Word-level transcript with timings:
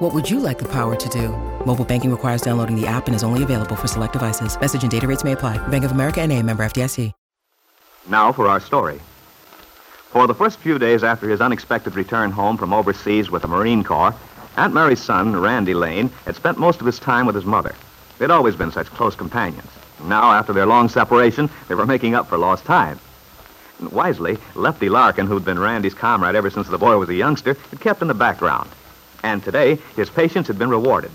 What 0.00 0.12
would 0.12 0.28
you 0.28 0.40
like 0.40 0.58
the 0.58 0.68
power 0.68 0.94
to 0.94 1.08
do? 1.08 1.30
Mobile 1.64 1.86
banking 1.86 2.10
requires 2.10 2.42
downloading 2.42 2.78
the 2.78 2.86
app 2.86 3.06
and 3.06 3.16
is 3.16 3.24
only 3.24 3.42
available 3.42 3.76
for 3.76 3.88
select 3.88 4.12
devices. 4.12 4.60
Message 4.60 4.82
and 4.82 4.90
data 4.90 5.06
rates 5.08 5.24
may 5.24 5.32
apply. 5.32 5.56
Bank 5.68 5.84
of 5.84 5.92
America 5.92 6.20
and 6.20 6.30
a 6.32 6.42
member 6.42 6.62
FDIC. 6.66 7.12
Now 8.10 8.30
for 8.30 8.46
our 8.46 8.60
story. 8.60 9.00
For 10.10 10.26
the 10.26 10.34
first 10.34 10.58
few 10.58 10.78
days 10.78 11.02
after 11.02 11.30
his 11.30 11.40
unexpected 11.40 11.96
return 11.96 12.30
home 12.30 12.58
from 12.58 12.74
overseas 12.74 13.30
with 13.30 13.40
the 13.40 13.48
Marine 13.48 13.82
Corps, 13.82 14.14
Aunt 14.58 14.74
Mary's 14.74 15.00
son, 15.00 15.34
Randy 15.34 15.72
Lane, 15.72 16.10
had 16.26 16.36
spent 16.36 16.58
most 16.58 16.80
of 16.80 16.86
his 16.86 16.98
time 16.98 17.24
with 17.24 17.34
his 17.34 17.46
mother. 17.46 17.74
They'd 18.18 18.30
always 18.30 18.54
been 18.54 18.72
such 18.72 18.88
close 18.88 19.16
companions. 19.16 19.70
Now, 20.04 20.30
after 20.30 20.52
their 20.52 20.66
long 20.66 20.90
separation, 20.90 21.48
they 21.68 21.74
were 21.74 21.86
making 21.86 22.14
up 22.14 22.28
for 22.28 22.36
lost 22.36 22.66
time. 22.66 23.00
And 23.78 23.90
wisely, 23.92 24.36
Lefty 24.54 24.90
Larkin, 24.90 25.26
who'd 25.26 25.46
been 25.46 25.58
Randy's 25.58 25.94
comrade 25.94 26.34
ever 26.34 26.50
since 26.50 26.68
the 26.68 26.76
boy 26.76 26.98
was 26.98 27.08
a 27.08 27.14
youngster, 27.14 27.54
had 27.70 27.80
kept 27.80 28.02
in 28.02 28.08
the 28.08 28.14
background. 28.14 28.68
And 29.22 29.42
today, 29.42 29.78
his 29.96 30.10
patience 30.10 30.46
had 30.46 30.58
been 30.58 30.70
rewarded. 30.70 31.10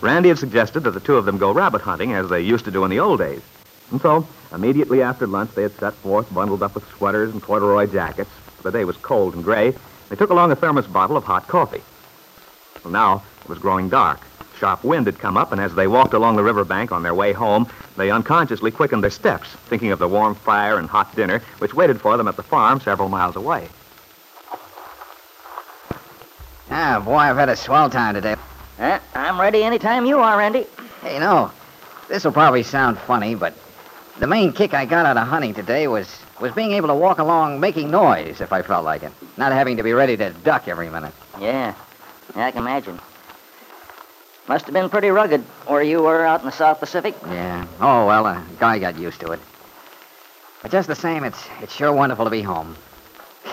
Randy 0.00 0.30
had 0.30 0.38
suggested 0.38 0.80
that 0.80 0.92
the 0.92 1.00
two 1.00 1.16
of 1.16 1.24
them 1.24 1.38
go 1.38 1.52
rabbit 1.52 1.80
hunting 1.80 2.12
as 2.12 2.28
they 2.28 2.40
used 2.40 2.64
to 2.64 2.70
do 2.70 2.84
in 2.84 2.90
the 2.90 2.98
old 2.98 3.20
days. 3.20 3.40
And 3.92 4.00
so, 4.00 4.26
immediately 4.52 5.02
after 5.02 5.26
lunch, 5.26 5.52
they 5.54 5.62
had 5.62 5.78
set 5.78 5.94
forth, 5.94 6.32
bundled 6.34 6.62
up 6.62 6.74
with 6.74 6.88
sweaters 6.96 7.32
and 7.32 7.42
corduroy 7.42 7.86
jackets. 7.86 8.30
The 8.62 8.72
day 8.72 8.84
was 8.84 8.96
cold 8.96 9.34
and 9.34 9.44
gray. 9.44 9.74
They 10.08 10.16
took 10.16 10.30
along 10.30 10.50
a 10.50 10.56
thermos 10.56 10.86
bottle 10.86 11.16
of 11.16 11.24
hot 11.24 11.46
coffee. 11.46 11.82
Well, 12.82 12.92
now 12.92 13.22
it 13.42 13.48
was 13.48 13.58
growing 13.58 13.88
dark. 13.88 14.20
Sharp 14.58 14.84
wind 14.84 15.06
had 15.06 15.18
come 15.18 15.36
up, 15.36 15.52
and 15.52 15.60
as 15.60 15.74
they 15.74 15.86
walked 15.86 16.14
along 16.14 16.36
the 16.36 16.42
riverbank 16.42 16.92
on 16.92 17.02
their 17.02 17.14
way 17.14 17.32
home, 17.32 17.68
they 17.96 18.10
unconsciously 18.10 18.70
quickened 18.70 19.02
their 19.02 19.10
steps, 19.10 19.48
thinking 19.68 19.90
of 19.90 19.98
the 19.98 20.08
warm 20.08 20.34
fire 20.34 20.78
and 20.78 20.88
hot 20.88 21.14
dinner 21.16 21.40
which 21.58 21.74
waited 21.74 22.00
for 22.00 22.16
them 22.16 22.28
at 22.28 22.36
the 22.36 22.42
farm 22.42 22.80
several 22.80 23.08
miles 23.08 23.36
away. 23.36 23.68
Ah, 26.74 26.98
boy, 27.04 27.18
I've 27.18 27.36
had 27.36 27.50
a 27.50 27.56
swell 27.56 27.90
time 27.90 28.14
today. 28.14 28.34
Uh, 28.78 28.98
I'm 29.14 29.38
ready 29.38 29.62
anytime 29.62 30.06
you 30.06 30.20
are, 30.20 30.38
Randy. 30.38 30.66
Hey, 31.02 31.12
you 31.14 31.20
know, 31.20 31.52
this 32.08 32.24
will 32.24 32.32
probably 32.32 32.62
sound 32.62 32.96
funny, 32.96 33.34
but 33.34 33.52
the 34.18 34.26
main 34.26 34.54
kick 34.54 34.72
I 34.72 34.86
got 34.86 35.04
out 35.04 35.18
of 35.18 35.28
hunting 35.28 35.52
today 35.52 35.86
was 35.86 36.08
was 36.40 36.50
being 36.52 36.72
able 36.72 36.88
to 36.88 36.94
walk 36.94 37.18
along 37.18 37.60
making 37.60 37.90
noise 37.90 38.40
if 38.40 38.54
I 38.54 38.62
felt 38.62 38.86
like 38.86 39.02
it, 39.02 39.12
not 39.36 39.52
having 39.52 39.76
to 39.76 39.82
be 39.82 39.92
ready 39.92 40.16
to 40.16 40.30
duck 40.30 40.66
every 40.66 40.88
minute. 40.88 41.12
Yeah, 41.38 41.74
yeah 42.34 42.46
I 42.46 42.50
can 42.50 42.62
imagine. 42.62 42.98
Must 44.48 44.64
have 44.64 44.72
been 44.72 44.88
pretty 44.88 45.10
rugged 45.10 45.42
where 45.66 45.82
you 45.82 46.00
were 46.00 46.24
out 46.24 46.40
in 46.40 46.46
the 46.46 46.52
South 46.52 46.80
Pacific. 46.80 47.14
Yeah. 47.26 47.66
Oh 47.82 48.06
well, 48.06 48.26
a 48.26 48.42
guy 48.58 48.78
got 48.78 48.98
used 48.98 49.20
to 49.20 49.32
it. 49.32 49.40
But 50.62 50.70
just 50.70 50.88
the 50.88 50.96
same, 50.96 51.22
it's 51.22 51.44
it's 51.60 51.74
sure 51.74 51.92
wonderful 51.92 52.24
to 52.24 52.30
be 52.30 52.40
home. 52.40 52.76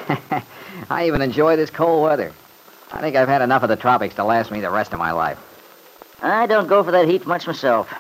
I 0.89 1.05
even 1.05 1.21
enjoy 1.21 1.57
this 1.57 1.69
cold 1.69 2.03
weather. 2.03 2.31
I 2.91 3.01
think 3.01 3.15
I've 3.15 3.27
had 3.27 3.41
enough 3.41 3.63
of 3.63 3.69
the 3.69 3.75
tropics 3.75 4.15
to 4.15 4.23
last 4.23 4.51
me 4.51 4.61
the 4.61 4.69
rest 4.69 4.93
of 4.93 4.99
my 4.99 5.11
life. 5.11 5.37
I 6.21 6.47
don't 6.47 6.67
go 6.67 6.83
for 6.83 6.91
that 6.91 7.07
heat 7.07 7.25
much 7.25 7.47
myself. 7.47 7.93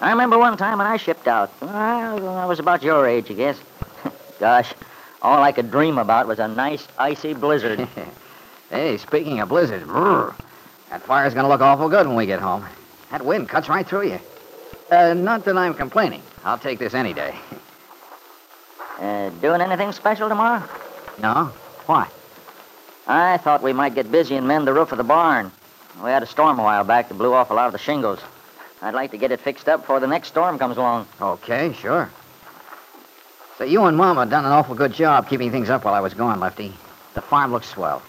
I 0.00 0.10
remember 0.10 0.38
one 0.38 0.56
time 0.56 0.78
when 0.78 0.86
I 0.86 0.96
shipped 0.96 1.26
out. 1.26 1.50
Well, 1.62 2.36
I 2.36 2.44
was 2.44 2.58
about 2.58 2.82
your 2.82 3.06
age, 3.06 3.30
I 3.30 3.34
guess. 3.34 3.58
Gosh, 4.38 4.74
all 5.22 5.42
I 5.42 5.52
could 5.52 5.70
dream 5.70 5.96
about 5.96 6.26
was 6.26 6.38
a 6.38 6.48
nice, 6.48 6.86
icy 6.98 7.32
blizzard. 7.32 7.88
hey, 8.70 8.98
speaking 8.98 9.40
of 9.40 9.48
blizzards, 9.48 9.86
brr, 9.86 10.34
that 10.90 11.02
fire's 11.02 11.32
going 11.32 11.44
to 11.44 11.48
look 11.48 11.62
awful 11.62 11.88
good 11.88 12.06
when 12.06 12.16
we 12.16 12.26
get 12.26 12.40
home. 12.40 12.66
That 13.10 13.24
wind 13.24 13.48
cuts 13.48 13.68
right 13.68 13.86
through 13.86 14.08
you. 14.08 14.20
Uh, 14.90 15.14
not 15.14 15.44
that 15.44 15.56
I'm 15.56 15.74
complaining. 15.74 16.22
I'll 16.44 16.58
take 16.58 16.78
this 16.78 16.94
any 16.94 17.14
day. 17.14 17.34
uh, 18.98 19.30
doing 19.40 19.60
anything 19.60 19.92
special 19.92 20.28
tomorrow? 20.28 20.62
No. 21.20 21.52
Why? 21.86 22.08
I 23.06 23.36
thought 23.36 23.62
we 23.62 23.72
might 23.72 23.94
get 23.94 24.10
busy 24.10 24.34
and 24.36 24.48
mend 24.48 24.66
the 24.66 24.72
roof 24.72 24.90
of 24.92 24.98
the 24.98 25.04
barn. 25.04 25.52
We 26.02 26.10
had 26.10 26.22
a 26.22 26.26
storm 26.26 26.58
a 26.58 26.62
while 26.62 26.84
back 26.84 27.08
that 27.08 27.14
blew 27.14 27.32
off 27.32 27.50
a 27.50 27.54
lot 27.54 27.66
of 27.66 27.72
the 27.72 27.78
shingles. 27.78 28.20
I'd 28.82 28.94
like 28.94 29.12
to 29.12 29.16
get 29.16 29.32
it 29.32 29.40
fixed 29.40 29.68
up 29.68 29.80
before 29.80 30.00
the 30.00 30.06
next 30.06 30.28
storm 30.28 30.58
comes 30.58 30.76
along. 30.76 31.06
Okay, 31.20 31.72
sure. 31.72 32.10
So 33.58 33.64
you 33.64 33.84
and 33.84 33.96
Mom 33.96 34.16
have 34.18 34.28
done 34.28 34.44
an 34.44 34.52
awful 34.52 34.74
good 34.74 34.92
job 34.92 35.28
keeping 35.28 35.50
things 35.50 35.70
up 35.70 35.84
while 35.84 35.94
I 35.94 36.00
was 36.00 36.14
gone, 36.14 36.40
Lefty. 36.40 36.74
The 37.14 37.22
farm 37.22 37.52
looks 37.52 37.68
swell. 37.68 38.02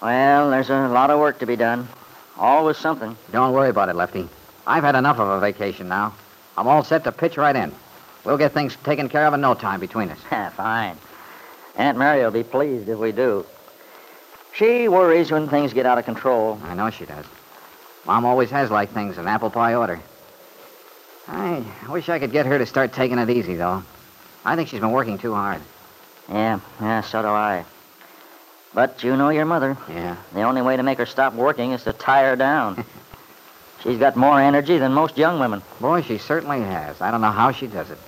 Well, 0.00 0.50
there's 0.50 0.70
a 0.70 0.88
lot 0.88 1.10
of 1.10 1.18
work 1.18 1.40
to 1.40 1.46
be 1.46 1.56
done. 1.56 1.88
Always 2.36 2.76
something. 2.76 3.16
Don't 3.32 3.52
worry 3.52 3.70
about 3.70 3.88
it, 3.88 3.96
Lefty. 3.96 4.28
I've 4.66 4.84
had 4.84 4.94
enough 4.94 5.18
of 5.18 5.28
a 5.28 5.40
vacation 5.40 5.88
now. 5.88 6.14
I'm 6.56 6.68
all 6.68 6.84
set 6.84 7.02
to 7.04 7.12
pitch 7.12 7.36
right 7.36 7.56
in. 7.56 7.72
We'll 8.24 8.38
get 8.38 8.52
things 8.52 8.76
taken 8.84 9.08
care 9.08 9.26
of 9.26 9.34
in 9.34 9.40
no 9.40 9.54
time 9.54 9.80
between 9.80 10.10
us. 10.10 10.20
Fine. 10.54 10.96
Aunt 11.76 11.98
Mary 11.98 12.22
will 12.22 12.30
be 12.30 12.44
pleased 12.44 12.88
if 12.88 12.98
we 12.98 13.10
do. 13.10 13.44
She 14.58 14.88
worries 14.88 15.30
when 15.30 15.48
things 15.48 15.72
get 15.72 15.86
out 15.86 15.98
of 15.98 16.04
control. 16.04 16.58
I 16.64 16.74
know 16.74 16.90
she 16.90 17.06
does. 17.06 17.24
Mom 18.04 18.24
always 18.24 18.50
has 18.50 18.72
liked 18.72 18.92
things 18.92 19.16
in 19.16 19.28
apple 19.28 19.50
pie 19.50 19.74
order. 19.74 20.00
I 21.28 21.62
wish 21.88 22.08
I 22.08 22.18
could 22.18 22.32
get 22.32 22.46
her 22.46 22.58
to 22.58 22.66
start 22.66 22.92
taking 22.92 23.18
it 23.18 23.30
easy, 23.30 23.54
though. 23.54 23.84
I 24.44 24.56
think 24.56 24.68
she's 24.68 24.80
been 24.80 24.90
working 24.90 25.16
too 25.16 25.32
hard. 25.32 25.60
Yeah, 26.28 26.58
yeah, 26.80 27.02
so 27.02 27.22
do 27.22 27.28
I. 27.28 27.64
But 28.74 29.04
you 29.04 29.16
know 29.16 29.28
your 29.28 29.44
mother. 29.44 29.76
Yeah. 29.88 30.16
The 30.34 30.42
only 30.42 30.62
way 30.62 30.76
to 30.76 30.82
make 30.82 30.98
her 30.98 31.06
stop 31.06 31.34
working 31.34 31.70
is 31.72 31.84
to 31.84 31.92
tie 31.92 32.24
her 32.24 32.36
down. 32.36 32.84
She's 33.82 33.98
got 33.98 34.16
more 34.16 34.40
energy 34.40 34.78
than 34.78 34.92
most 34.92 35.16
young 35.16 35.38
women. 35.38 35.62
Boy, 35.80 36.02
she 36.02 36.18
certainly 36.18 36.60
has. 36.60 37.00
I 37.00 37.12
don't 37.12 37.20
know 37.20 37.30
how 37.30 37.52
she 37.52 37.68
does 37.68 37.90
it. 37.90 37.98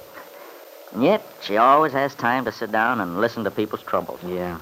And 0.92 1.04
yet, 1.04 1.22
she 1.42 1.58
always 1.58 1.92
has 1.92 2.12
time 2.16 2.44
to 2.46 2.52
sit 2.52 2.72
down 2.72 3.00
and 3.00 3.20
listen 3.20 3.44
to 3.44 3.52
people's 3.52 3.84
troubles. 3.84 4.18
Yeah. 4.26 4.58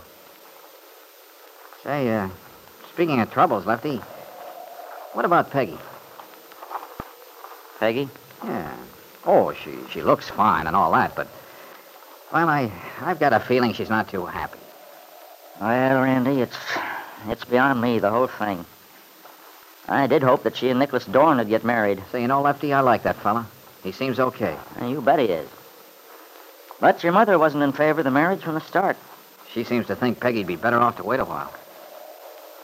Say, 1.84 2.10
uh, 2.10 2.28
speaking 2.92 3.20
of 3.20 3.30
troubles, 3.30 3.66
Lefty, 3.66 4.00
what 5.12 5.24
about 5.24 5.50
Peggy? 5.50 5.78
Peggy? 7.78 8.08
Yeah. 8.44 8.74
Oh, 9.24 9.52
she 9.52 9.72
she 9.90 10.02
looks 10.02 10.28
fine 10.28 10.66
and 10.66 10.74
all 10.74 10.92
that, 10.92 11.14
but 11.14 11.28
well, 12.32 12.48
I 12.48 12.72
I've 13.00 13.20
got 13.20 13.32
a 13.32 13.40
feeling 13.40 13.72
she's 13.72 13.90
not 13.90 14.08
too 14.08 14.26
happy. 14.26 14.58
Well, 15.60 16.02
Randy, 16.02 16.40
it's 16.40 16.56
it's 17.28 17.44
beyond 17.44 17.80
me 17.80 17.98
the 17.98 18.10
whole 18.10 18.26
thing. 18.26 18.64
I 19.88 20.06
did 20.06 20.22
hope 20.22 20.42
that 20.42 20.56
she 20.56 20.68
and 20.70 20.78
Nicholas 20.78 21.06
Dorn 21.06 21.38
would 21.38 21.48
get 21.48 21.64
married. 21.64 22.02
So 22.10 22.18
you 22.18 22.28
know, 22.28 22.42
Lefty, 22.42 22.72
I 22.72 22.80
like 22.80 23.04
that 23.04 23.16
fella. 23.16 23.46
He 23.82 23.92
seems 23.92 24.18
okay. 24.20 24.56
You 24.82 25.00
bet 25.00 25.18
he 25.20 25.26
is. 25.26 25.48
But 26.80 27.02
your 27.02 27.12
mother 27.12 27.38
wasn't 27.38 27.64
in 27.64 27.72
favor 27.72 28.00
of 28.00 28.04
the 28.04 28.10
marriage 28.10 28.42
from 28.42 28.54
the 28.54 28.60
start. 28.60 28.96
She 29.52 29.64
seems 29.64 29.86
to 29.86 29.96
think 29.96 30.20
Peggy'd 30.20 30.46
be 30.46 30.56
better 30.56 30.78
off 30.78 30.96
to 30.96 31.04
wait 31.04 31.20
a 31.20 31.24
while. 31.24 31.52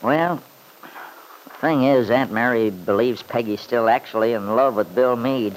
Well, 0.05 0.39
the 1.45 1.49
thing 1.61 1.81
is, 1.81 2.11
Aunt 2.11 2.31
Mary 2.31 2.69
believes 2.69 3.23
Peggy's 3.23 3.59
still 3.59 3.89
actually 3.89 4.33
in 4.33 4.55
love 4.55 4.75
with 4.75 4.93
Bill 4.93 5.15
Meade. 5.15 5.55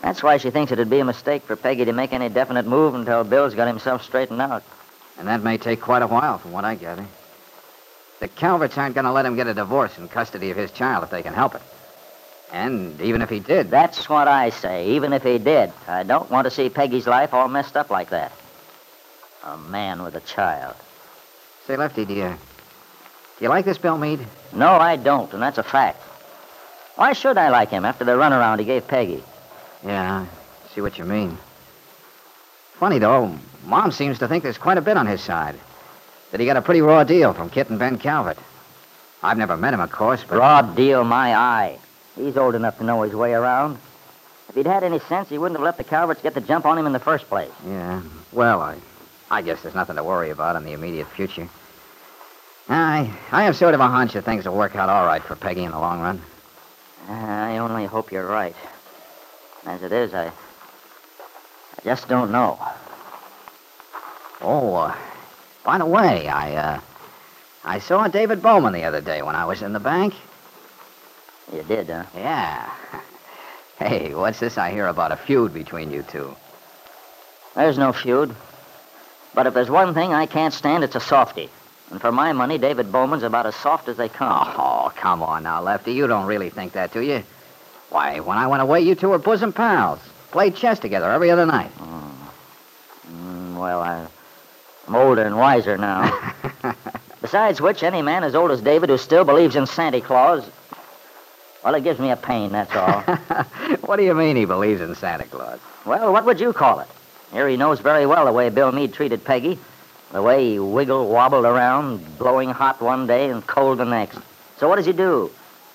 That's 0.00 0.22
why 0.22 0.36
she 0.36 0.50
thinks 0.50 0.70
it'd 0.70 0.88
be 0.88 1.00
a 1.00 1.04
mistake 1.04 1.42
for 1.42 1.56
Peggy 1.56 1.84
to 1.86 1.92
make 1.92 2.12
any 2.12 2.28
definite 2.28 2.64
move 2.64 2.94
until 2.94 3.24
Bill's 3.24 3.54
got 3.54 3.66
himself 3.66 4.04
straightened 4.04 4.40
out. 4.40 4.62
And 5.18 5.26
that 5.26 5.42
may 5.42 5.58
take 5.58 5.80
quite 5.80 6.02
a 6.02 6.06
while, 6.06 6.38
from 6.38 6.52
what 6.52 6.64
I 6.64 6.76
gather. 6.76 7.04
The 8.20 8.28
Calverts 8.28 8.78
aren't 8.78 8.94
going 8.94 9.04
to 9.04 9.10
let 9.10 9.26
him 9.26 9.34
get 9.34 9.48
a 9.48 9.54
divorce 9.54 9.98
in 9.98 10.06
custody 10.06 10.52
of 10.52 10.56
his 10.56 10.70
child 10.70 11.02
if 11.02 11.10
they 11.10 11.22
can 11.24 11.34
help 11.34 11.56
it. 11.56 11.62
And 12.52 13.00
even 13.00 13.20
if 13.20 13.30
he 13.30 13.40
did. 13.40 13.68
That's 13.68 14.08
what 14.08 14.28
I 14.28 14.50
say. 14.50 14.90
Even 14.90 15.12
if 15.12 15.24
he 15.24 15.38
did, 15.38 15.72
I 15.88 16.04
don't 16.04 16.30
want 16.30 16.44
to 16.44 16.52
see 16.52 16.68
Peggy's 16.68 17.08
life 17.08 17.34
all 17.34 17.48
messed 17.48 17.76
up 17.76 17.90
like 17.90 18.10
that. 18.10 18.30
A 19.42 19.56
man 19.56 20.04
with 20.04 20.14
a 20.14 20.20
child. 20.20 20.76
Say, 21.66 21.76
Lefty, 21.76 22.04
do 22.04 22.14
you, 22.14 22.38
Do 23.38 23.44
you 23.44 23.48
like 23.48 23.64
this 23.64 23.78
Bill 23.78 23.98
Meade? 23.98 24.24
No, 24.52 24.72
I 24.72 24.96
don't, 24.96 25.32
and 25.32 25.42
that's 25.42 25.58
a 25.58 25.62
fact. 25.62 26.00
Why 26.96 27.12
should 27.12 27.36
I 27.36 27.48
like 27.48 27.70
him 27.70 27.84
after 27.84 28.04
the 28.04 28.12
runaround 28.12 28.60
he 28.60 28.64
gave 28.64 28.86
Peggy? 28.86 29.22
Yeah, 29.84 30.24
I 30.24 30.74
see 30.74 30.80
what 30.80 30.98
you 30.98 31.04
mean. 31.04 31.36
Funny, 32.74 32.98
though, 32.98 33.36
Mom 33.66 33.90
seems 33.90 34.20
to 34.20 34.28
think 34.28 34.44
there's 34.44 34.58
quite 34.58 34.78
a 34.78 34.82
bit 34.82 34.96
on 34.96 35.06
his 35.06 35.20
side. 35.20 35.56
That 36.30 36.40
he 36.40 36.46
got 36.46 36.56
a 36.56 36.62
pretty 36.62 36.80
raw 36.80 37.02
deal 37.02 37.32
from 37.32 37.50
Kit 37.50 37.70
and 37.70 37.78
Ben 37.78 37.98
Calvert. 37.98 38.38
I've 39.22 39.38
never 39.38 39.56
met 39.56 39.74
him, 39.74 39.80
of 39.80 39.90
course, 39.90 40.22
but... 40.22 40.38
Raw 40.38 40.62
deal, 40.62 41.02
my 41.02 41.34
eye. 41.34 41.78
He's 42.14 42.36
old 42.36 42.54
enough 42.54 42.78
to 42.78 42.84
know 42.84 43.02
his 43.02 43.14
way 43.14 43.34
around. 43.34 43.78
If 44.48 44.54
he'd 44.54 44.66
had 44.66 44.84
any 44.84 45.00
sense, 45.00 45.28
he 45.28 45.38
wouldn't 45.38 45.58
have 45.58 45.64
let 45.64 45.78
the 45.78 45.84
Calverts 45.84 46.22
get 46.22 46.34
the 46.34 46.40
jump 46.40 46.66
on 46.66 46.78
him 46.78 46.86
in 46.86 46.92
the 46.92 47.00
first 47.00 47.28
place. 47.28 47.50
Yeah, 47.66 48.02
well, 48.30 48.60
I, 48.62 48.76
I 49.30 49.42
guess 49.42 49.62
there's 49.62 49.74
nothing 49.74 49.96
to 49.96 50.04
worry 50.04 50.30
about 50.30 50.54
in 50.54 50.64
the 50.64 50.72
immediate 50.72 51.08
future. 51.08 51.48
I, 52.68 53.12
I 53.30 53.44
have 53.44 53.56
sort 53.56 53.74
of 53.74 53.80
a 53.80 53.88
hunch 53.88 54.14
that 54.14 54.24
things 54.24 54.46
will 54.46 54.56
work 54.56 54.74
out 54.74 54.88
all 54.88 55.04
right 55.04 55.22
for 55.22 55.36
Peggy 55.36 55.64
in 55.64 55.70
the 55.70 55.78
long 55.78 56.00
run. 56.00 56.22
I 57.08 57.58
only 57.58 57.84
hope 57.84 58.10
you're 58.10 58.26
right. 58.26 58.56
As 59.66 59.82
it 59.82 59.92
is, 59.92 60.14
I, 60.14 60.26
I 60.26 61.82
just 61.84 62.08
don't 62.08 62.32
know. 62.32 62.58
Oh, 64.40 64.74
uh, 64.74 64.96
by 65.64 65.78
the 65.78 65.86
way, 65.86 66.28
I, 66.28 66.54
uh, 66.54 66.80
I 67.64 67.78
saw 67.78 68.08
David 68.08 68.42
Bowman 68.42 68.72
the 68.72 68.84
other 68.84 69.00
day 69.00 69.22
when 69.22 69.36
I 69.36 69.44
was 69.44 69.62
in 69.62 69.72
the 69.72 69.80
bank. 69.80 70.14
You 71.52 71.62
did, 71.62 71.88
huh? 71.88 72.04
Yeah. 72.16 72.70
Hey, 73.76 74.14
what's 74.14 74.38
this 74.38 74.56
I 74.56 74.70
hear 74.70 74.86
about 74.86 75.10
a 75.10 75.16
feud 75.16 75.52
between 75.52 75.90
you 75.90 76.04
two? 76.04 76.36
There's 77.56 77.76
no 77.76 77.92
feud. 77.92 78.34
But 79.34 79.48
if 79.48 79.52
there's 79.52 79.68
one 79.68 79.94
thing 79.94 80.14
I 80.14 80.26
can't 80.26 80.54
stand, 80.54 80.84
it's 80.84 80.94
a 80.94 81.00
softy. 81.00 81.50
And 81.90 82.00
for 82.00 82.10
my 82.10 82.32
money, 82.32 82.58
David 82.58 82.90
Bowman's 82.90 83.22
about 83.22 83.46
as 83.46 83.54
soft 83.54 83.88
as 83.88 83.96
they 83.96 84.08
come. 84.08 84.54
Oh, 84.56 84.92
come 84.96 85.22
on 85.22 85.42
now, 85.42 85.62
Lefty. 85.62 85.92
You 85.92 86.06
don't 86.06 86.26
really 86.26 86.50
think 86.50 86.72
that, 86.72 86.92
do 86.92 87.00
you? 87.00 87.22
Why, 87.90 88.20
when 88.20 88.38
I 88.38 88.46
went 88.46 88.62
away, 88.62 88.80
you 88.80 88.94
two 88.94 89.10
were 89.10 89.18
bosom 89.18 89.52
pals. 89.52 90.00
Played 90.30 90.56
chess 90.56 90.78
together 90.80 91.10
every 91.10 91.30
other 91.30 91.46
night. 91.46 91.70
Mm, 91.78 93.58
well, 93.58 93.80
I, 93.80 94.06
I'm 94.88 94.96
older 94.96 95.22
and 95.22 95.36
wiser 95.36 95.76
now. 95.76 96.34
Besides 97.20 97.60
which, 97.60 97.82
any 97.82 98.02
man 98.02 98.24
as 98.24 98.34
old 98.34 98.50
as 98.50 98.60
David 98.60 98.90
who 98.90 98.98
still 98.98 99.24
believes 99.24 99.54
in 99.54 99.66
Santa 99.66 100.00
Claus, 100.00 100.44
well, 101.62 101.74
it 101.74 101.84
gives 101.84 101.98
me 101.98 102.10
a 102.10 102.16
pain, 102.16 102.52
that's 102.52 102.74
all. 102.74 103.00
what 103.86 103.96
do 103.96 104.02
you 104.02 104.14
mean 104.14 104.36
he 104.36 104.44
believes 104.44 104.80
in 104.80 104.94
Santa 104.94 105.24
Claus? 105.24 105.60
well, 105.86 106.12
what 106.12 106.24
would 106.24 106.40
you 106.40 106.52
call 106.52 106.80
it? 106.80 106.88
Here 107.32 107.48
he 107.48 107.56
knows 107.56 107.80
very 107.80 108.06
well 108.06 108.26
the 108.26 108.32
way 108.32 108.48
Bill 108.50 108.72
Meade 108.72 108.92
treated 108.92 109.24
Peggy, 109.24 109.58
the 110.14 110.22
way 110.22 110.52
he 110.52 110.58
wiggled, 110.60 111.10
wobbled 111.10 111.44
around, 111.44 112.18
blowing 112.18 112.48
hot 112.48 112.80
one 112.80 113.04
day 113.04 113.30
and 113.30 113.44
cold 113.48 113.78
the 113.78 113.84
next. 113.84 114.20
So 114.58 114.68
what 114.68 114.76
does 114.76 114.86
he 114.86 114.92
do? 114.92 115.28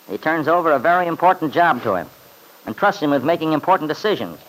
He 0.10 0.18
turns 0.18 0.48
over 0.48 0.72
a 0.72 0.80
very 0.80 1.08
important 1.08 1.54
job 1.54 1.84
to 1.84 1.96
him 1.96 2.08
and 2.66 2.76
trusts 2.76 3.04
him 3.04 3.12
with 3.12 3.22
making 3.22 3.52
important 3.52 3.90
decisions 3.90 4.40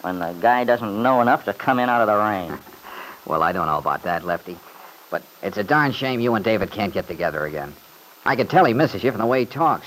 when 0.00 0.20
the 0.20 0.32
guy 0.40 0.64
doesn't 0.64 1.02
know 1.02 1.20
enough 1.20 1.44
to 1.44 1.52
come 1.52 1.78
in 1.78 1.90
out 1.90 2.00
of 2.00 2.08
the 2.08 2.16
rain. 2.16 2.58
Well, 3.26 3.42
I 3.42 3.52
don't 3.52 3.66
know 3.66 3.78
about 3.78 4.02
that, 4.02 4.22
Lefty. 4.22 4.54
But 5.10 5.22
it's 5.42 5.56
a 5.56 5.64
darn 5.64 5.92
shame 5.92 6.20
you 6.20 6.34
and 6.34 6.44
David 6.44 6.70
can't 6.70 6.92
get 6.92 7.08
together 7.08 7.46
again. 7.46 7.72
I 8.26 8.36
can 8.36 8.46
tell 8.46 8.66
he 8.66 8.74
misses 8.74 9.02
you 9.02 9.10
from 9.12 9.20
the 9.22 9.26
way 9.26 9.40
he 9.40 9.46
talks. 9.46 9.86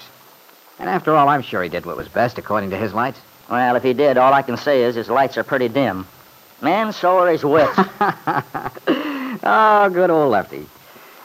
And 0.79 0.89
after 0.89 1.15
all, 1.15 1.29
I'm 1.29 1.43
sure 1.43 1.61
he 1.61 1.69
did 1.69 1.85
what 1.85 1.97
was 1.97 2.07
best 2.07 2.39
according 2.39 2.71
to 2.71 2.77
his 2.77 2.95
lights. 2.95 3.19
Well, 3.47 3.75
if 3.75 3.83
he 3.83 3.93
did, 3.93 4.17
all 4.17 4.33
I 4.33 4.41
can 4.41 4.57
say 4.57 4.81
is 4.81 4.95
his 4.95 5.07
lights 5.07 5.37
are 5.37 5.43
pretty 5.43 5.69
dim. 5.69 6.07
Man, 6.61 6.91
so 6.91 7.19
are 7.19 7.31
his 7.31 7.45
wits. 7.45 7.77
oh, 9.47 9.89
good 9.89 10.09
old 10.09 10.31
Lefty. 10.31 10.67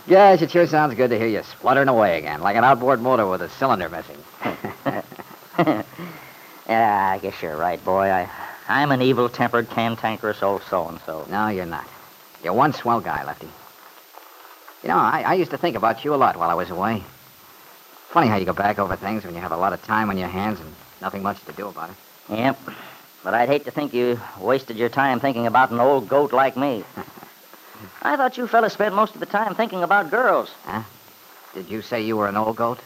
Gosh, 0.08 0.42
it 0.42 0.50
sure 0.50 0.66
sounds 0.66 0.94
good 0.94 1.10
to 1.10 1.18
hear 1.18 1.28
you 1.28 1.42
spluttering 1.42 1.88
away 1.88 2.18
again, 2.18 2.40
like 2.40 2.56
an 2.56 2.64
outboard 2.64 3.00
motor 3.00 3.26
with 3.26 3.42
a 3.42 3.48
cylinder 3.48 3.88
missing. 3.88 4.18
yeah, 6.68 7.10
I 7.12 7.18
guess 7.22 7.40
you're 7.40 7.56
right, 7.56 7.82
boy. 7.84 8.10
I, 8.10 8.28
I'm 8.68 8.90
an 8.90 9.00
evil-tempered, 9.02 9.70
cantankerous 9.70 10.42
old 10.42 10.62
so-and-so. 10.64 11.26
no, 11.30 11.48
you're 11.48 11.66
not. 11.66 11.86
You're 12.42 12.52
one 12.52 12.72
swell 12.72 13.00
guy, 13.00 13.24
Lefty. 13.24 13.48
You 14.82 14.88
know, 14.88 14.96
I, 14.96 15.22
I 15.24 15.34
used 15.34 15.52
to 15.52 15.58
think 15.58 15.76
about 15.76 16.04
you 16.04 16.14
a 16.14 16.16
lot 16.16 16.36
while 16.36 16.50
I 16.50 16.54
was 16.54 16.70
away. 16.70 17.04
Funny 18.08 18.26
how 18.26 18.36
you 18.36 18.44
go 18.44 18.52
back 18.52 18.80
over 18.80 18.96
things 18.96 19.24
when 19.24 19.34
you 19.34 19.40
have 19.40 19.52
a 19.52 19.56
lot 19.56 19.72
of 19.72 19.82
time 19.84 20.10
on 20.10 20.18
your 20.18 20.28
hands 20.28 20.58
and 20.58 20.74
nothing 21.00 21.22
much 21.22 21.42
to 21.44 21.52
do 21.52 21.68
about 21.68 21.90
it. 21.90 21.96
Yep. 22.28 22.58
But 23.22 23.34
I'd 23.34 23.48
hate 23.48 23.64
to 23.66 23.70
think 23.70 23.94
you 23.94 24.20
wasted 24.40 24.76
your 24.76 24.88
time 24.88 25.20
thinking 25.20 25.46
about 25.46 25.70
an 25.70 25.78
old 25.78 26.08
goat 26.08 26.32
like 26.32 26.56
me. 26.56 26.84
I 28.02 28.16
thought 28.16 28.36
you 28.36 28.46
fellas 28.46 28.72
spent 28.72 28.94
most 28.94 29.14
of 29.14 29.20
the 29.20 29.26
time 29.26 29.54
thinking 29.54 29.82
about 29.82 30.10
girls. 30.10 30.50
Huh? 30.64 30.82
Did 31.54 31.68
you 31.68 31.82
say 31.82 32.02
you 32.02 32.16
were 32.16 32.28
an 32.28 32.36
old 32.36 32.56
goat? 32.56 32.78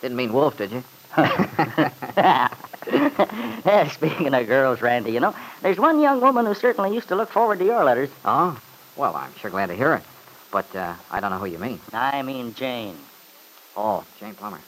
Didn't 0.00 0.16
mean 0.16 0.32
wolf, 0.32 0.56
did 0.56 0.72
you? 0.72 0.82
yeah, 2.92 3.88
speaking 3.88 4.34
of 4.34 4.46
girls, 4.46 4.82
Randy, 4.82 5.12
you 5.12 5.20
know, 5.20 5.34
there's 5.60 5.78
one 5.78 6.00
young 6.00 6.20
woman 6.20 6.46
who 6.46 6.54
certainly 6.54 6.94
used 6.94 7.08
to 7.08 7.16
look 7.16 7.30
forward 7.30 7.58
to 7.60 7.64
your 7.64 7.84
letters. 7.84 8.10
Oh? 8.24 8.58
Well, 8.96 9.14
I'm 9.14 9.34
sure 9.36 9.50
glad 9.50 9.66
to 9.66 9.74
hear 9.74 9.94
it. 9.94 10.02
But 10.50 10.74
uh, 10.76 10.94
I 11.10 11.20
don't 11.20 11.30
know 11.30 11.38
who 11.38 11.46
you 11.46 11.58
mean. 11.58 11.80
I 11.92 12.22
mean 12.22 12.54
Jane. 12.54 12.96
Oh, 13.76 14.04
Jane 14.20 14.34
Plummer. 14.34 14.60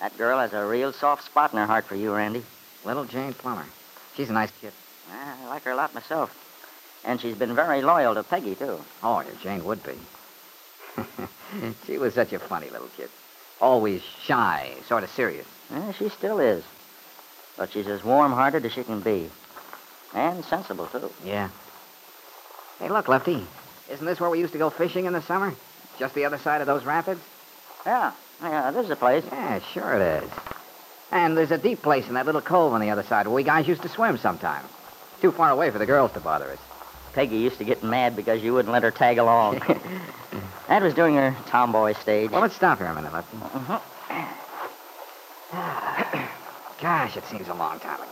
That 0.00 0.16
girl 0.18 0.38
has 0.38 0.52
a 0.52 0.66
real 0.66 0.92
soft 0.92 1.24
spot 1.24 1.52
in 1.52 1.58
her 1.58 1.66
heart 1.66 1.86
for 1.86 1.94
you, 1.94 2.12
Randy. 2.12 2.42
Little 2.84 3.04
Jane 3.04 3.32
Plummer. 3.32 3.64
She's 4.16 4.28
a 4.28 4.34
nice 4.34 4.50
kid. 4.60 4.72
I 5.10 5.46
like 5.46 5.64
her 5.64 5.70
a 5.70 5.76
lot 5.76 5.94
myself. 5.94 6.43
And 7.04 7.20
she's 7.20 7.36
been 7.36 7.54
very 7.54 7.82
loyal 7.82 8.14
to 8.14 8.22
Peggy, 8.22 8.54
too. 8.54 8.80
Oh, 9.02 9.20
your 9.20 9.34
Jane 9.42 9.64
would 9.64 9.82
be. 9.84 9.92
she 11.86 11.98
was 11.98 12.14
such 12.14 12.32
a 12.32 12.38
funny 12.38 12.70
little 12.70 12.88
kid. 12.96 13.10
Always 13.60 14.02
shy, 14.22 14.74
sort 14.86 15.04
of 15.04 15.10
serious. 15.10 15.46
Yeah, 15.70 15.92
she 15.92 16.08
still 16.08 16.40
is. 16.40 16.64
But 17.56 17.72
she's 17.72 17.86
as 17.86 18.02
warm-hearted 18.02 18.64
as 18.64 18.72
she 18.72 18.84
can 18.84 19.00
be. 19.00 19.30
And 20.14 20.44
sensible, 20.44 20.86
too. 20.86 21.10
Yeah. 21.24 21.50
Hey, 22.78 22.88
look, 22.88 23.08
Lefty. 23.08 23.46
Isn't 23.90 24.06
this 24.06 24.18
where 24.18 24.30
we 24.30 24.40
used 24.40 24.52
to 24.54 24.58
go 24.58 24.70
fishing 24.70 25.04
in 25.04 25.12
the 25.12 25.22
summer? 25.22 25.54
Just 25.98 26.14
the 26.14 26.24
other 26.24 26.38
side 26.38 26.60
of 26.60 26.66
those 26.66 26.84
rapids? 26.84 27.20
Yeah, 27.86 28.12
yeah, 28.42 28.70
this 28.70 28.84
is 28.86 28.90
a 28.90 28.96
place. 28.96 29.24
Yeah, 29.30 29.60
sure 29.72 29.92
it 29.94 30.22
is. 30.24 30.30
And 31.12 31.36
there's 31.36 31.50
a 31.50 31.58
deep 31.58 31.82
place 31.82 32.08
in 32.08 32.14
that 32.14 32.26
little 32.26 32.40
cove 32.40 32.72
on 32.72 32.80
the 32.80 32.90
other 32.90 33.02
side 33.04 33.26
where 33.26 33.34
we 33.36 33.42
guys 33.42 33.68
used 33.68 33.82
to 33.82 33.88
swim 33.88 34.16
sometime. 34.18 34.64
Too 35.20 35.30
far 35.30 35.50
away 35.50 35.70
for 35.70 35.78
the 35.78 35.86
girls 35.86 36.10
to 36.12 36.20
bother 36.20 36.50
us. 36.50 36.58
Peggy 37.14 37.36
used 37.36 37.58
to 37.58 37.64
get 37.64 37.82
mad 37.84 38.16
because 38.16 38.42
you 38.42 38.52
wouldn't 38.52 38.72
let 38.72 38.82
her 38.82 38.90
tag 38.90 39.18
along. 39.18 39.60
that 40.68 40.82
was 40.82 40.94
during 40.94 41.14
her 41.14 41.36
tomboy 41.46 41.92
stage. 41.94 42.30
Well, 42.30 42.40
let's 42.40 42.56
stop 42.56 42.78
here 42.78 42.88
a 42.88 42.94
minute, 42.94 43.12
Lefty. 43.12 43.36
Mhm. 43.36 43.80
Gosh, 46.80 47.16
it 47.16 47.24
seems 47.26 47.48
a 47.48 47.54
long 47.54 47.78
time 47.78 48.00
ago. 48.00 48.10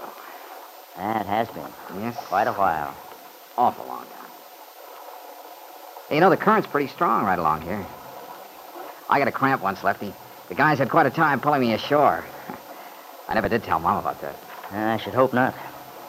That 0.97 1.27
has 1.27 1.49
been. 1.49 1.67
Yes. 2.01 2.17
Quite 2.27 2.47
a 2.47 2.53
while. 2.53 2.95
Awful 3.59 3.85
long 3.87 4.05
time. 4.05 4.31
Hey, 6.09 6.15
you 6.15 6.21
know, 6.21 6.31
the 6.31 6.37
current's 6.37 6.69
pretty 6.69 6.87
strong 6.87 7.25
right 7.25 7.39
along 7.39 7.63
here. 7.63 7.85
I 9.11 9.19
got 9.19 9.27
a 9.27 9.33
cramp 9.33 9.63
once, 9.63 9.83
Lefty. 9.83 10.15
The 10.49 10.55
guys 10.55 10.79
had 10.79 10.91
quite 10.91 11.07
a 11.07 11.11
time 11.11 11.41
pulling 11.41 11.61
me 11.61 11.73
ashore. 11.73 12.25
I 13.29 13.35
never 13.35 13.49
did 13.49 13.65
tell 13.65 13.81
Mom 13.81 13.99
about 13.99 14.21
that. 14.21 14.37
I 14.71 14.97
should 14.99 15.15
hope 15.15 15.35
not. 15.35 15.55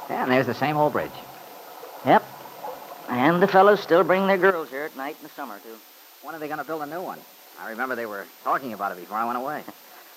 Yeah, 0.09 0.23
and 0.23 0.31
there's 0.31 0.45
the 0.45 0.53
same 0.53 0.77
old 0.77 0.93
bridge. 0.93 1.11
And 3.23 3.41
the 3.41 3.47
fellows 3.47 3.79
still 3.79 4.03
bring 4.03 4.27
their 4.27 4.37
girls 4.37 4.69
here 4.69 4.83
at 4.83 4.97
night 4.97 5.15
in 5.17 5.23
the 5.23 5.33
summer, 5.33 5.57
too. 5.59 5.77
When 6.23 6.35
are 6.35 6.39
they 6.39 6.47
going 6.47 6.59
to 6.59 6.65
build 6.65 6.81
a 6.81 6.85
new 6.85 7.01
one? 7.01 7.19
I 7.57 7.69
remember 7.69 7.95
they 7.95 8.05
were 8.05 8.25
talking 8.43 8.73
about 8.73 8.91
it 8.91 8.99
before 8.99 9.15
I 9.15 9.25
went 9.25 9.37
away. 9.37 9.63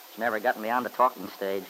It's 0.09 0.19
never 0.19 0.41
gotten 0.41 0.63
beyond 0.63 0.87
the 0.87 0.91
talking 0.91 1.29
stage. 1.37 1.63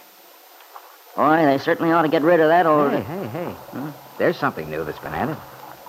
Boy, 1.16 1.44
they 1.44 1.58
certainly 1.58 1.92
ought 1.92 2.02
to 2.02 2.08
get 2.08 2.22
rid 2.22 2.38
of 2.38 2.48
that 2.48 2.64
old... 2.64 2.92
Hey, 2.92 3.02
hey, 3.02 3.26
hey. 3.26 3.50
Hmm? 3.50 3.90
There's 4.18 4.36
something 4.36 4.70
new 4.70 4.84
that's 4.84 5.00
been 5.00 5.12
added. 5.12 5.36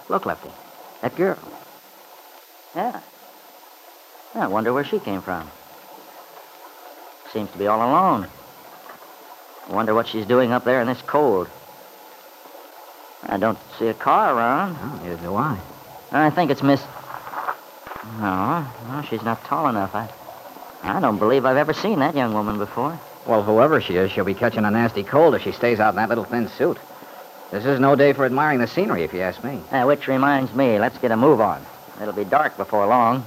Look, 0.09 0.25
Lefty. 0.25 0.49
That 1.01 1.15
girl. 1.15 1.37
Yeah. 2.75 2.99
I 4.33 4.47
wonder 4.47 4.73
where 4.73 4.83
she 4.83 4.99
came 4.99 5.21
from. 5.21 5.49
Seems 7.31 7.51
to 7.51 7.57
be 7.57 7.67
all 7.67 7.79
alone. 7.79 8.27
I 9.69 9.73
wonder 9.73 9.93
what 9.93 10.07
she's 10.07 10.25
doing 10.25 10.51
up 10.51 10.65
there 10.65 10.81
in 10.81 10.87
this 10.87 11.01
cold. 11.03 11.47
I 13.27 13.37
don't 13.37 13.57
see 13.77 13.87
a 13.87 13.93
car 13.93 14.35
around. 14.35 14.77
Oh, 14.81 14.99
neither 15.03 15.21
do 15.21 15.35
I. 15.35 15.59
I 16.11 16.29
think 16.29 16.49
it's 16.51 16.63
Miss. 16.63 16.81
No, 18.19 18.65
no, 18.87 19.01
she's 19.09 19.21
not 19.21 19.43
tall 19.43 19.67
enough. 19.67 19.93
I, 19.93 20.09
I 20.83 20.99
don't 21.01 21.17
believe 21.17 21.45
I've 21.45 21.57
ever 21.57 21.73
seen 21.73 21.99
that 21.99 22.15
young 22.15 22.33
woman 22.33 22.57
before. 22.57 22.97
Well, 23.25 23.43
whoever 23.43 23.81
she 23.81 23.95
is, 23.97 24.11
she'll 24.11 24.23
be 24.23 24.33
catching 24.33 24.63
a 24.63 24.71
nasty 24.71 25.03
cold 25.03 25.35
if 25.35 25.41
she 25.41 25.51
stays 25.51 25.79
out 25.81 25.89
in 25.89 25.97
that 25.97 26.07
little 26.07 26.23
thin 26.23 26.47
suit. 26.47 26.77
This 27.51 27.65
is 27.65 27.79
no 27.79 27.95
day 27.95 28.13
for 28.13 28.25
admiring 28.25 28.59
the 28.59 28.67
scenery, 28.67 29.03
if 29.03 29.13
you 29.13 29.19
ask 29.19 29.43
me. 29.43 29.61
Uh, 29.71 29.83
which 29.83 30.07
reminds 30.07 30.53
me, 30.53 30.79
let's 30.79 30.97
get 30.97 31.11
a 31.11 31.17
move 31.17 31.41
on. 31.41 31.65
It'll 32.01 32.13
be 32.13 32.25
dark 32.25 32.55
before 32.55 32.85
long. 32.87 33.25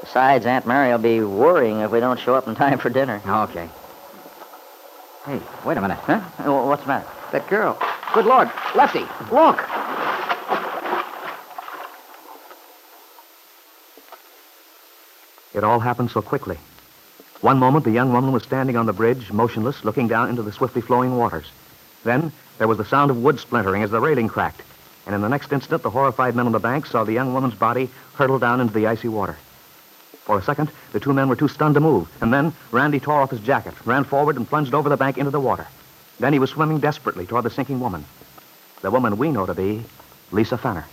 Besides, 0.00 0.44
Aunt 0.44 0.66
Mary 0.66 0.90
will 0.90 0.98
be 0.98 1.20
worrying 1.20 1.80
if 1.80 1.90
we 1.90 2.00
don't 2.00 2.20
show 2.20 2.34
up 2.34 2.46
in 2.48 2.54
time 2.56 2.78
for 2.78 2.90
dinner. 2.90 3.22
Okay. 3.26 3.68
Hey, 5.24 5.40
wait 5.64 5.76
a 5.78 5.80
minute. 5.80 5.98
Huh? 5.98 6.20
Uh, 6.38 6.66
What's 6.66 6.82
the 6.82 6.88
matter? 6.88 7.08
That 7.32 7.48
girl. 7.48 7.78
Good 8.16 8.24
Lord. 8.24 8.50
Lefty, 8.74 9.04
look. 9.30 9.62
It 15.52 15.62
all 15.62 15.78
happened 15.80 16.10
so 16.10 16.22
quickly. 16.22 16.56
One 17.42 17.58
moment, 17.58 17.84
the 17.84 17.90
young 17.90 18.14
woman 18.14 18.32
was 18.32 18.42
standing 18.42 18.74
on 18.78 18.86
the 18.86 18.94
bridge, 18.94 19.30
motionless, 19.30 19.84
looking 19.84 20.08
down 20.08 20.30
into 20.30 20.42
the 20.42 20.50
swiftly 20.50 20.80
flowing 20.80 21.18
waters. 21.18 21.50
Then, 22.04 22.32
there 22.56 22.66
was 22.66 22.78
the 22.78 22.86
sound 22.86 23.10
of 23.10 23.22
wood 23.22 23.38
splintering 23.38 23.82
as 23.82 23.90
the 23.90 24.00
railing 24.00 24.28
cracked. 24.28 24.62
And 25.04 25.14
in 25.14 25.20
the 25.20 25.28
next 25.28 25.52
instant, 25.52 25.82
the 25.82 25.90
horrified 25.90 26.34
men 26.34 26.46
on 26.46 26.52
the 26.52 26.58
bank 26.58 26.86
saw 26.86 27.04
the 27.04 27.12
young 27.12 27.34
woman's 27.34 27.54
body 27.54 27.90
hurtle 28.14 28.38
down 28.38 28.62
into 28.62 28.72
the 28.72 28.86
icy 28.86 29.08
water. 29.08 29.36
For 30.24 30.38
a 30.38 30.42
second, 30.42 30.70
the 30.92 31.00
two 31.00 31.12
men 31.12 31.28
were 31.28 31.36
too 31.36 31.48
stunned 31.48 31.74
to 31.74 31.80
move. 31.80 32.08
And 32.22 32.32
then, 32.32 32.54
Randy 32.72 32.98
tore 32.98 33.20
off 33.20 33.30
his 33.30 33.40
jacket, 33.40 33.74
ran 33.84 34.04
forward, 34.04 34.36
and 34.36 34.48
plunged 34.48 34.72
over 34.72 34.88
the 34.88 34.96
bank 34.96 35.18
into 35.18 35.30
the 35.30 35.38
water. 35.38 35.66
Then 36.18 36.32
he 36.32 36.38
was 36.38 36.50
swimming 36.50 36.80
desperately 36.80 37.26
toward 37.26 37.44
the 37.44 37.50
sinking 37.50 37.80
woman. 37.80 38.04
The 38.82 38.90
woman 38.90 39.18
we 39.18 39.30
know 39.30 39.46
to 39.46 39.54
be 39.54 39.84
Lisa 40.32 40.56
Fenner. 40.56 40.86